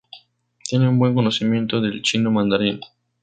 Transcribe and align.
Tiene 0.63 0.89
un 0.89 0.97
buen 0.97 1.13
conocimiento 1.13 1.79
del 1.79 2.01
chino 2.01 2.31
mandarín. 2.31 2.79